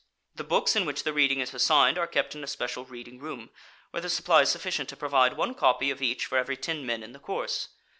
The 0.33 0.43
books 0.43 0.75
in 0.75 0.85
which 0.87 1.03
the 1.03 1.13
reading 1.13 1.41
is 1.41 1.53
assigned 1.53 1.99
are 1.99 2.07
kept 2.07 2.33
in 2.33 2.43
a 2.43 2.47
special 2.47 2.85
reading 2.85 3.19
room, 3.19 3.51
where 3.91 4.01
the 4.01 4.09
supply 4.09 4.41
is 4.41 4.49
sufficient 4.49 4.89
to 4.89 4.97
provide 4.97 5.33
one 5.37 5.53
copy 5.53 5.91
of 5.91 6.01
each 6.01 6.25
for 6.25 6.39
every 6.39 6.57
ten 6.57 6.87
men 6.87 7.03
in 7.03 7.11
the 7.13 7.19
course. 7.19 7.69